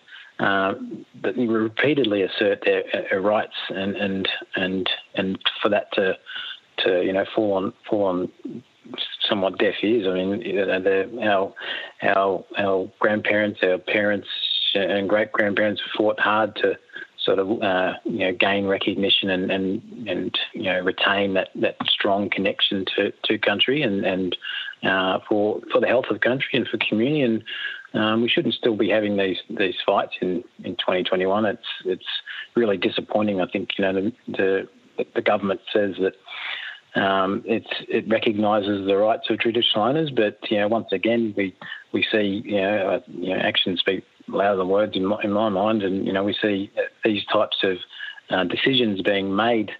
[0.41, 0.75] uh,
[1.23, 6.17] that repeatedly assert their, their, rights, and and and and for that to
[6.79, 8.33] to you know fall on fall on
[9.29, 10.07] somewhat deaf ears.
[10.09, 11.53] I mean, our
[12.03, 14.29] our our grandparents, our parents,
[14.75, 16.79] and great grandparents fought hard to
[17.25, 21.77] sort of uh, you know gain recognition and and and you know retain that that
[21.89, 24.37] strong connection to to country and and
[24.83, 27.45] uh, for for the health of the country and for community and
[27.93, 31.45] um, we shouldn't still be having these these fights in, in 2021.
[31.45, 32.07] It's it's
[32.55, 33.41] really disappointing.
[33.41, 37.65] I think you know the the, the government says that um, it
[38.09, 41.55] recognises the rights of traditional owners, but you know once again we
[41.93, 45.33] we see you know, uh, you know actions speak louder than words in my, in
[45.33, 46.71] my mind, and you know we see
[47.05, 47.77] these types of
[48.31, 49.71] uh, decisions being made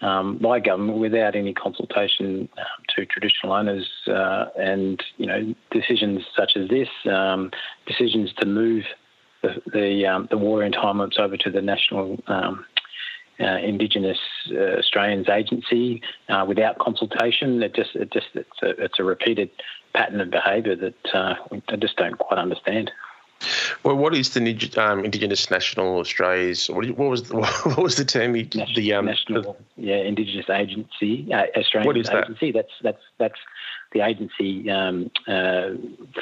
[0.00, 2.62] um, by government without any consultation uh,
[2.94, 7.50] to traditional owners, uh, and you know decisions such as this, um,
[7.86, 8.84] decisions to move
[9.42, 12.18] the the, um, the water entitlements over to the national.
[12.26, 12.64] Um,
[13.40, 14.18] uh, Indigenous
[14.50, 17.62] uh, Australians Agency uh, without consultation.
[17.62, 19.48] It just, it just, it's a, it's a repeated
[19.94, 22.90] pattern of behaviour that uh, I just don't quite understand.
[23.84, 24.40] Well, what is the
[24.76, 26.68] um, Indigenous National Australia's?
[26.68, 28.32] What, what, was the, what was the term?
[28.32, 32.52] National, the um, National, yeah, Indigenous Agency, uh, Australian what is Agency.
[32.52, 32.66] That?
[32.82, 33.40] That's that's that's
[33.92, 35.70] the agency um, uh,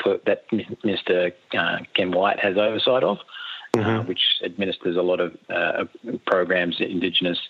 [0.03, 0.45] for, that
[0.85, 4.09] Minister uh, Ken Wyatt has oversight of, uh, mm-hmm.
[4.09, 5.85] which administers a lot of uh,
[6.27, 7.41] programs, Indigenous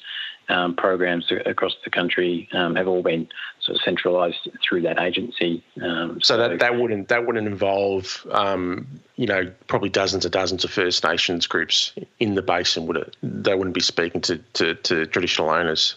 [0.48, 3.28] um, programs across the country um, have all been
[3.60, 5.62] sort of centralised through that agency.
[5.82, 10.32] Um, so, so, that, that wouldn't that wouldn't involve um, you know probably dozens and
[10.32, 13.16] dozens of First Nations groups in the basin, would it?
[13.22, 15.96] They wouldn't be speaking to to, to traditional owners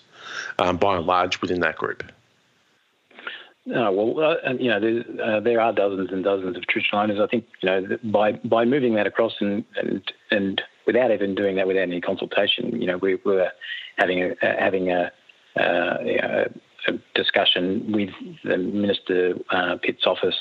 [0.57, 2.03] um, by and large within that group.
[3.75, 7.19] Oh, well, uh, you know, uh, there are dozens and dozens of traditional owners.
[7.19, 11.55] I think, you know, by by moving that across and and, and without even doing
[11.55, 13.49] that without any consultation, you know, we were
[13.97, 15.11] having a, having a,
[15.59, 16.45] uh, a,
[17.13, 18.09] discussion with
[18.43, 20.37] the Minister uh, Pitt's office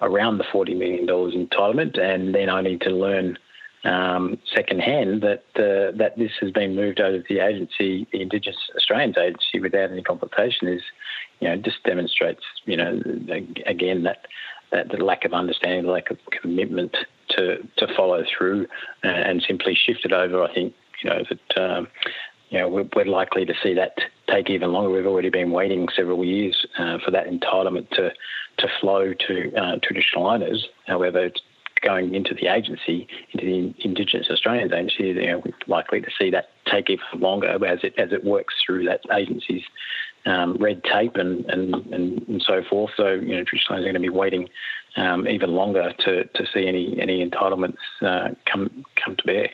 [0.00, 3.38] around the $40 million entitlement, and then I need to learn
[3.84, 8.56] um, secondhand that uh, that this has been moved over to the agency, the Indigenous
[8.74, 10.80] Australians Agency, without any consultation is,
[11.40, 13.00] you know, just demonstrates, you know,
[13.66, 14.26] again that
[14.72, 16.96] that the lack of understanding, the lack of commitment
[17.30, 18.66] to to follow through,
[19.04, 20.42] uh, and simply shift it over.
[20.42, 21.88] I think you know that um,
[22.50, 23.98] you know, we're, we're, likely to see that
[24.28, 24.90] take even longer.
[24.90, 28.10] We've already been waiting several years uh, for that entitlement to
[28.58, 30.68] to flow to uh, traditional owners.
[30.86, 31.30] However,
[31.82, 36.30] going into the agency, into the Indigenous Australians Agency, you know, we're likely to see
[36.30, 39.64] that take even longer as it as it works through that agency's
[40.26, 42.92] um, red tape and, and, and, and, so forth.
[42.96, 44.48] So, you know, traditional owners are going to be waiting
[44.96, 49.48] um, even longer to, to see any any entitlements uh, come come to bear.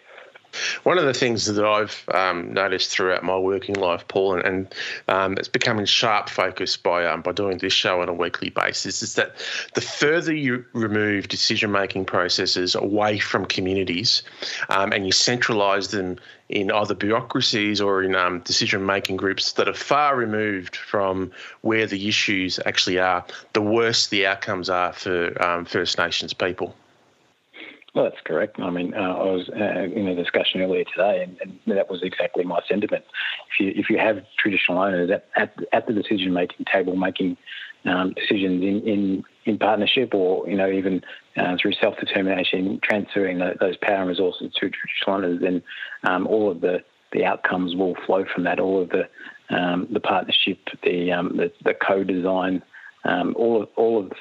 [0.83, 4.75] One of the things that I've um, noticed throughout my working life, Paul, and, and
[5.09, 9.03] um, it's becoming sharp focus by um, by doing this show on a weekly basis,
[9.03, 9.35] is that
[9.75, 14.23] the further you remove decision making processes away from communities,
[14.69, 19.69] um, and you centralise them in either bureaucracies or in um, decision making groups that
[19.69, 25.41] are far removed from where the issues actually are, the worse the outcomes are for
[25.43, 26.75] um, First Nations people.
[27.94, 28.61] Well, that's correct.
[28.61, 32.03] I mean, uh, I was uh, in a discussion earlier today, and, and, that was
[32.05, 33.05] exactly my sentiment.
[33.50, 37.37] If you if you have traditional owners at at, at the decision making table making
[37.85, 41.03] um, decisions in, in in partnership, or you know even
[41.37, 45.62] uh, through self determination, transferring the, those power and resources to traditional owners, then
[46.05, 48.61] um, all of the the outcomes will flow from that.
[48.61, 49.09] All of the
[49.55, 52.62] um, the partnership, the um, the, the co-design,
[53.05, 54.12] um, all of all of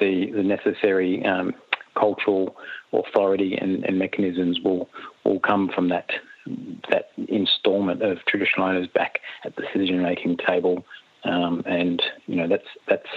[0.00, 1.54] the the necessary um,
[1.98, 2.56] cultural
[2.92, 4.88] authority and, and mechanisms will
[5.24, 6.10] will come from that
[6.90, 10.84] that instalment of traditional owners back at the decision making table,
[11.24, 13.08] um, and you know that's that's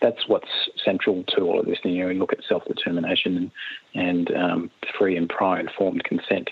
[0.00, 0.48] that's what's
[0.82, 1.78] central to all of this.
[1.84, 3.50] You know, we look at self determination
[3.94, 6.50] and, and um, free and prior informed consent,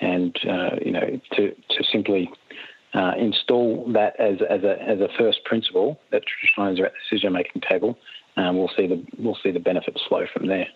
[0.00, 2.30] and uh, you know to to simply
[2.94, 6.92] uh, install that as as a as a first principle that traditional owners are at
[6.92, 7.96] the decision making table,
[8.36, 10.66] um, we'll see the we'll see the benefits flow from there.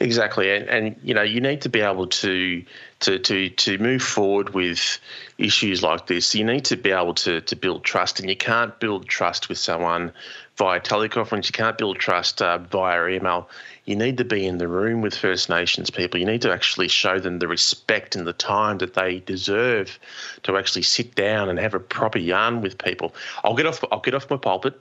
[0.00, 2.64] Exactly, and, and you know you need to be able to
[3.00, 4.98] to to to move forward with
[5.38, 6.34] issues like this.
[6.34, 9.58] You need to be able to to build trust, and you can't build trust with
[9.58, 10.12] someone
[10.56, 11.46] via teleconference.
[11.46, 13.48] You can't build trust uh, via email.
[13.86, 16.18] You need to be in the room with First Nations people.
[16.18, 19.98] You need to actually show them the respect and the time that they deserve
[20.42, 23.14] to actually sit down and have a proper yarn with people.
[23.44, 23.82] I'll get off.
[23.92, 24.78] I'll get off my pulpit.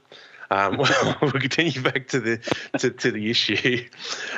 [0.49, 0.77] Um,
[1.21, 2.37] well, continue back to the
[2.79, 3.87] to, to the issue.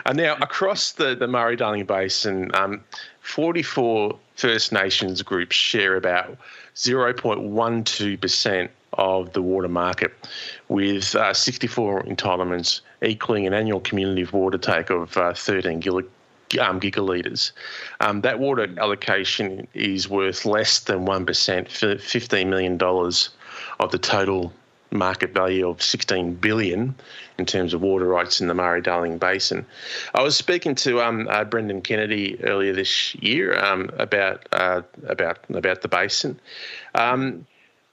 [0.06, 2.84] And now across the, the Murray-Darling Basin, um,
[3.22, 6.38] 44 First Nations groups share about
[6.76, 10.14] 0.12% of the water market,
[10.68, 16.10] with uh, 64 entitlements equaling an annual community water take of uh, 13 gigalitres
[16.62, 17.52] um, gigalitres.
[18.00, 22.82] Um, that water allocation is worth less than 1% for $15 million
[23.80, 24.54] of the total
[24.92, 26.96] market value of 16 billion
[27.38, 29.66] in terms of water rights in the Murray-Darling Basin.
[30.14, 35.40] I was speaking to um, uh, Brendan Kennedy earlier this year um, about uh, about
[35.50, 36.40] about the basin.
[36.96, 37.46] Um,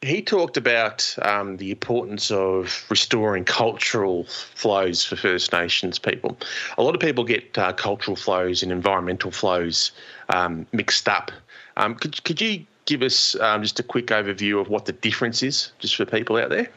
[0.04, 6.36] he talked about um, the importance of restoring cultural flows for First Nations people.
[6.76, 9.92] A lot of people get uh, cultural flows and environmental flows
[10.28, 11.32] um, mixed up.
[11.78, 15.42] Um, could, could you give us um, just a quick overview of what the difference
[15.42, 16.68] is, just for people out there?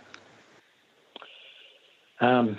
[2.22, 2.58] Um,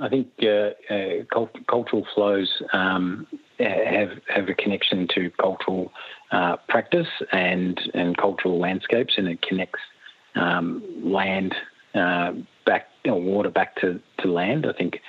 [0.00, 3.26] I think uh, uh, cult- cultural flows um,
[3.58, 5.92] have have a connection to cultural
[6.30, 9.80] uh, practice and and cultural landscapes, and it connects
[10.34, 11.54] um, land
[11.94, 12.32] uh,
[12.66, 14.66] back or water back to, to land.
[14.66, 15.00] I think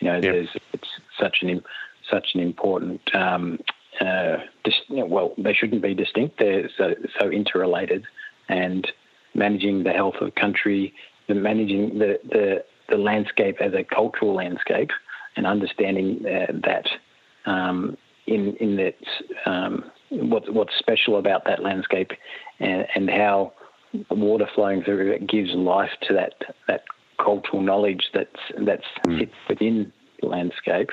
[0.00, 0.22] you know yep.
[0.22, 1.62] there's it's such an
[2.10, 3.58] such an important um,
[4.00, 6.38] uh, dis- well they shouldn't be distinct.
[6.38, 8.04] They're so so interrelated,
[8.48, 8.86] and
[9.34, 10.94] managing the health of the country,
[11.28, 14.90] the managing the the the landscape as a cultural landscape,
[15.36, 16.86] and understanding uh, that
[17.46, 18.96] um, in in that
[19.46, 22.12] um, what, what's special about that landscape
[22.60, 23.52] and, and how
[24.10, 26.34] water flowing through it gives life to that
[26.68, 26.84] that
[27.22, 29.18] cultural knowledge that's that's mm.
[29.20, 30.90] sits within the landscape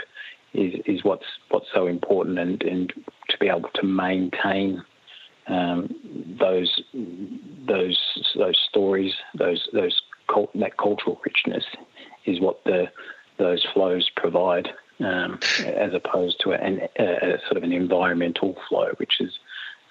[0.53, 2.93] is is what's what's so important and and
[3.29, 4.83] to be able to maintain
[5.47, 5.93] um,
[6.39, 7.99] those those
[8.35, 11.65] those stories those those cult, that cultural richness
[12.25, 12.85] is what the
[13.37, 18.89] those flows provide um, as opposed to an, a, a, sort of an environmental flow
[18.97, 19.39] which is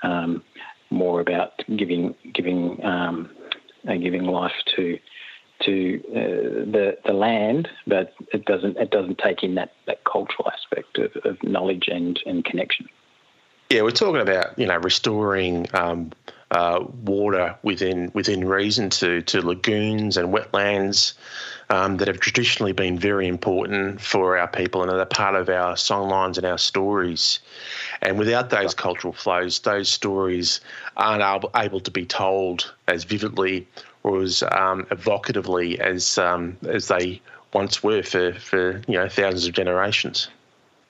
[0.03, 0.43] um,
[0.91, 3.31] more about giving giving um,
[3.89, 4.99] uh, giving life to
[5.63, 10.51] to uh, the the land, but it doesn't it doesn't take in that, that cultural
[10.51, 12.89] aspect of, of knowledge and, and connection.
[13.71, 16.13] Yeah, we're talking about you know restoring um,
[16.51, 21.15] uh, water within within reason to to lagoons and wetlands
[21.71, 25.75] um, that have traditionally been very important for our people and are part of our
[25.75, 27.39] songlines and our stories.
[28.03, 30.61] And without those cultural flows, those stories
[30.97, 33.69] aren't able, able to be told as vividly
[34.03, 37.21] or as um, evocatively as um, as they
[37.53, 40.29] once were for, for you know thousands of generations.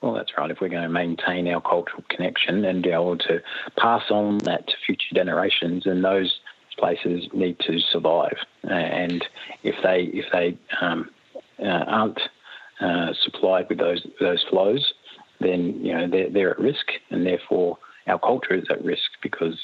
[0.01, 0.49] Well, that's right.
[0.49, 3.41] If we're going to maintain our cultural connection and be able to
[3.77, 6.39] pass on that to future generations, and those
[6.79, 8.37] places need to survive.
[8.63, 9.23] And
[9.63, 11.09] if they if they um,
[11.59, 12.19] uh, aren't
[12.79, 14.93] uh, supplied with those those flows,
[15.39, 17.77] then you know they're, they're at risk, and therefore
[18.07, 19.59] our culture is at risk because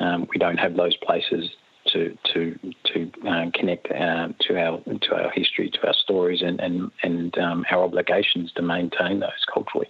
[0.00, 1.50] um, we don't have those places
[1.92, 6.60] to to to uh, connect uh, to our to our history, to our stories, and
[6.60, 9.88] and and um, our obligations to maintain those culturally.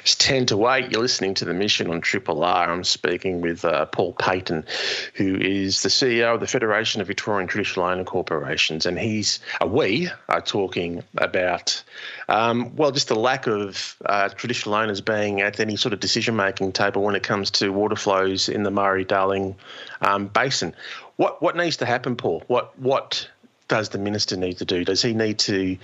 [0.00, 0.92] It's 10 to 8.
[0.92, 2.70] You're listening to The Mission on Triple R.
[2.70, 4.64] I'm speaking with uh, Paul Paton,
[5.14, 8.86] who is the CEO of the Federation of Victorian Traditional Owner Corporations.
[8.86, 11.82] And he's, uh, we are talking about,
[12.28, 16.36] um, well, just the lack of uh, traditional owners being at any sort of decision
[16.36, 19.56] making table when it comes to water flows in the Murray Darling
[20.02, 20.74] um, Basin.
[21.16, 22.44] What, what needs to happen, Paul?
[22.46, 23.28] What, what
[23.66, 24.84] does the minister need to do?
[24.84, 25.76] Does he need to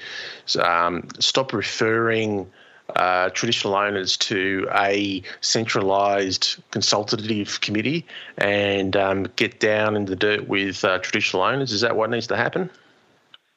[0.62, 2.50] um, stop referring?
[2.96, 8.06] Uh, traditional owners to a centralised consultative committee
[8.38, 11.72] and um, get down in the dirt with uh, traditional owners?
[11.72, 12.70] Is that what needs to happen?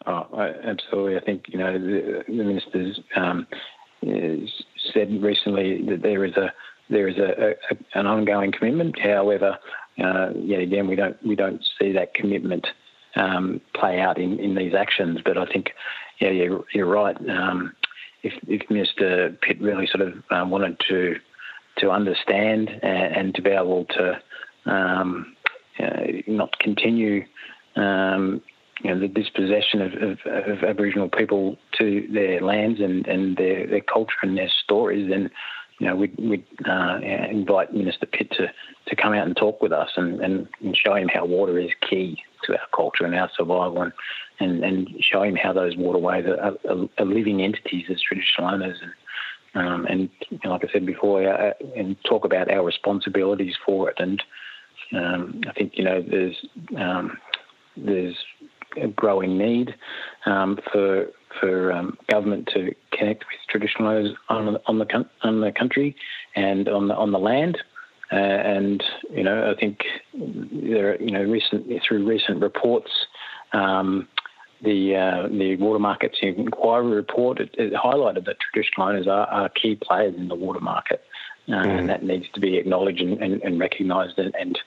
[0.05, 0.25] Oh,
[0.63, 1.17] absolutely.
[1.17, 3.45] I think you know the, the minister's um,
[4.93, 6.53] said recently that there is a
[6.89, 8.97] there is a, a an ongoing commitment.
[8.97, 9.57] However,
[10.01, 12.67] uh, yet again, we don't we don't see that commitment
[13.17, 15.19] um, play out in, in these actions.
[15.23, 15.71] But I think,
[16.19, 17.17] yeah, you're, you're right.
[17.30, 17.75] Um,
[18.28, 19.39] if, if Mr.
[19.41, 21.15] Pitt really sort of um, wanted to
[21.78, 24.19] to understand and, and, to be able to
[24.65, 25.36] um,
[25.80, 27.23] uh, not continue
[27.75, 28.41] um,
[28.84, 33.67] you know, the dispossession of, of, of, Aboriginal people to their lands and, and their,
[33.67, 35.30] their culture and their stories, then
[35.80, 36.99] you know, we'd, we'd uh,
[37.30, 38.51] invite Minister Pitt to,
[38.88, 41.69] to come out and talk with us and, and, and show him how water is
[41.88, 43.93] key to our culture and our survival and,
[44.39, 48.78] and, and show him how those waterways are, are, are living entities as traditional owners
[48.82, 48.91] and
[49.55, 53.89] um, and you know, like I said before, uh, and talk about our responsibilities for
[53.89, 53.95] it.
[53.97, 54.23] And
[54.95, 56.36] um, I think you know there's
[56.78, 57.17] um,
[57.75, 58.15] there's
[58.82, 59.73] a growing need
[60.25, 61.07] um, for
[61.39, 65.95] for um, government to connect with traditional owners on, on the on the country
[66.35, 67.57] and on the on the land.
[68.11, 69.79] Uh, and you know, I think
[70.13, 72.91] there, you know, recent through recent reports,
[73.53, 74.07] um,
[74.63, 79.49] the uh, the water markets inquiry report it, it, highlighted that traditional owners are, are,
[79.49, 81.03] key players in the water market,
[81.49, 81.79] uh, mm.
[81.79, 84.57] and that needs to be acknowledged and, and, and recognised and, and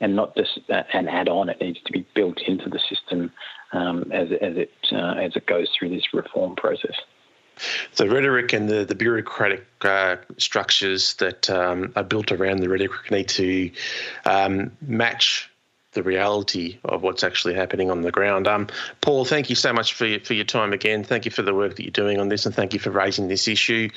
[0.00, 1.48] and not just an add-on.
[1.48, 3.30] It needs to be built into the system
[3.72, 6.94] um, as, as it uh, as it goes through this reform process.
[7.96, 13.10] The rhetoric and the, the bureaucratic uh, structures that um, are built around the rhetoric
[13.10, 13.70] need to
[14.24, 15.50] um, match
[15.92, 18.46] the reality of what's actually happening on the ground.
[18.46, 18.68] Um,
[19.00, 21.02] Paul, thank you so much for your, for your time again.
[21.02, 23.26] Thank you for the work that you're doing on this, and thank you for raising
[23.26, 23.90] this issue.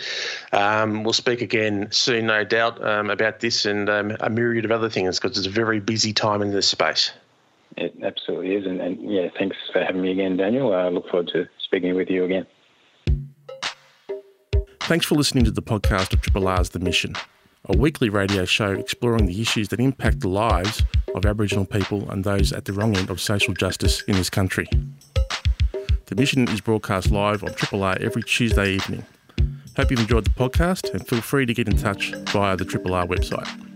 [0.51, 4.71] Um, we'll speak again soon, no doubt, um, about this and um, a myriad of
[4.71, 7.11] other things because it's a very busy time in this space.
[7.77, 10.73] It absolutely is, and, and yeah, thanks for having me again, Daniel.
[10.73, 12.45] I look forward to speaking with you again.
[14.81, 17.15] Thanks for listening to the podcast of Triple R's The Mission
[17.65, 20.83] a weekly radio show exploring the issues that impact the lives
[21.15, 24.67] of Aboriginal people and those at the wrong end of social justice in this country.
[26.07, 29.05] The mission is broadcast live on Triple R every Tuesday evening.
[29.77, 32.93] Hope you've enjoyed the podcast and feel free to get in touch via the Triple
[32.93, 33.72] R website.